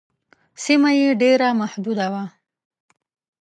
سیمه 0.63 0.91
یې 0.99 1.09
ډېره 1.21 1.47
محدوده 1.61 2.07
وه. 2.13 2.23